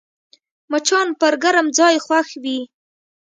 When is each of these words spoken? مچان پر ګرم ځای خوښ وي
مچان 0.71 1.07
پر 1.19 1.33
ګرم 1.43 1.67
ځای 1.77 1.95
خوښ 2.05 2.29
وي 2.43 2.59